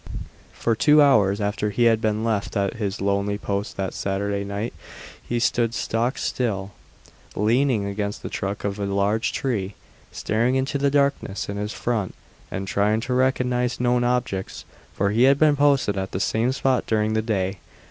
[0.51, 4.73] For two hours after he had been left at his lonely post that Saturday night
[5.21, 6.71] he stood stock still,
[7.35, 9.75] leaning against the trunk of a large tree,
[10.11, 12.15] staring into the darkness in his front
[12.49, 16.87] and trying to recognize known objects; for he had been posted at the same spot
[16.87, 17.59] during the day.